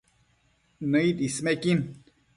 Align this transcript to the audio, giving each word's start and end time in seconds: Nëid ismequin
Nëid 0.91 1.17
ismequin 1.27 1.79